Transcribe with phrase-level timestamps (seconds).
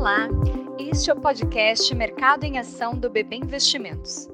[0.00, 0.30] Olá,
[0.78, 4.30] este é o podcast Mercado em Ação do BB Investimentos.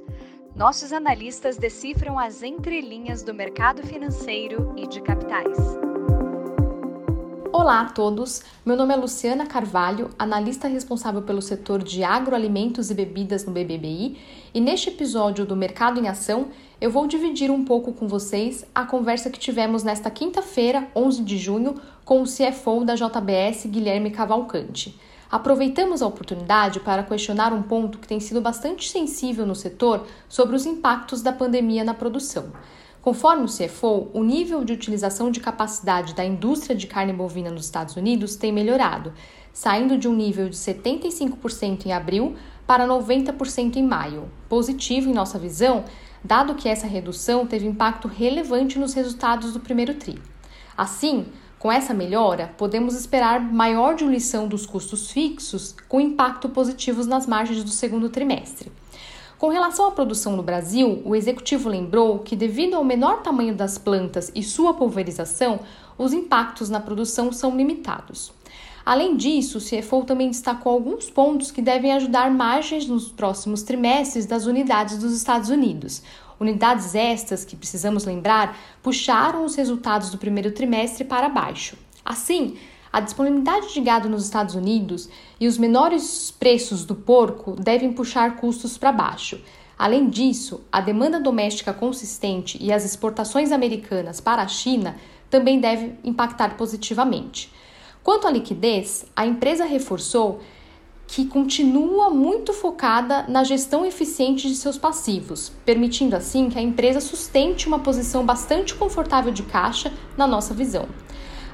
[0.55, 5.59] Nossos analistas decifram as entrelinhas do mercado financeiro e de capitais.
[7.53, 12.95] Olá a todos, meu nome é Luciana Carvalho, analista responsável pelo setor de agroalimentos e
[12.95, 14.21] bebidas no BBBI,
[14.55, 16.47] e neste episódio do Mercado em Ação
[16.81, 21.37] eu vou dividir um pouco com vocês a conversa que tivemos nesta quinta-feira, 11 de
[21.37, 21.75] junho,
[22.05, 24.97] com o CFO da JBS, Guilherme Cavalcante.
[25.31, 30.55] Aproveitamos a oportunidade para questionar um ponto que tem sido bastante sensível no setor sobre
[30.55, 32.53] os impactos da pandemia na produção.
[33.03, 37.67] Conforme o CFO, o nível de utilização de capacidade da indústria de carne bovina nos
[37.67, 39.13] Estados Unidos tem melhorado,
[39.53, 42.35] saindo de um nível de 75% em abril
[42.67, 44.29] para 90% em maio.
[44.49, 45.85] Positivo em nossa visão,
[46.23, 50.21] dado que essa redução teve impacto relevante nos resultados do primeiro TRI.
[50.77, 51.27] Assim,
[51.59, 57.65] com essa melhora, podemos esperar maior diluição dos custos fixos, com impacto positivos nas margens
[57.65, 58.71] do segundo trimestre.
[59.39, 63.79] Com relação à produção no Brasil, o executivo lembrou que, devido ao menor tamanho das
[63.79, 65.61] plantas e sua pulverização,
[65.99, 68.33] os impactos na produção são limitados.
[68.87, 74.27] Além disso, o CFO também destacou alguns pontos que devem ajudar margens nos próximos trimestres
[74.27, 76.05] das unidades dos Estados Unidos.
[76.39, 81.77] Unidades estas que, precisamos lembrar, puxaram os resultados do primeiro trimestre para baixo.
[82.05, 82.57] Assim,
[82.93, 85.09] a disponibilidade de gado nos Estados Unidos
[85.41, 89.41] e os menores preços do porco devem puxar custos para baixo.
[89.77, 94.95] Além disso, a demanda doméstica consistente e as exportações americanas para a China
[95.29, 97.51] também devem impactar positivamente.
[98.07, 100.39] Quanto à liquidez, a empresa reforçou
[101.09, 107.01] que continua muito focada na gestão eficiente de seus passivos, permitindo assim que a empresa
[107.01, 110.87] sustente uma posição bastante confortável de caixa na nossa visão.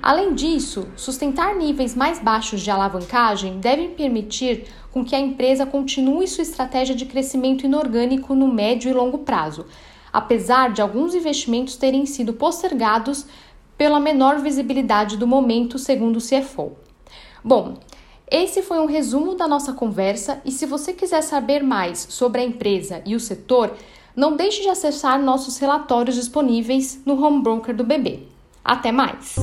[0.03, 6.28] Além disso, sustentar níveis mais baixos de alavancagem deve permitir com que a empresa continue
[6.28, 9.64] sua estratégia de crescimento inorgânico no médio e longo prazo,
[10.12, 13.24] apesar de alguns investimentos terem sido postergados
[13.77, 16.73] pela menor visibilidade do momento, segundo o CFO.
[17.45, 17.79] Bom,
[18.31, 22.45] esse foi um resumo da nossa conversa e se você quiser saber mais sobre a
[22.45, 23.75] empresa e o setor,
[24.17, 28.29] não deixe de acessar nossos relatórios disponíveis no home broker do BB.
[28.65, 29.37] Até mais!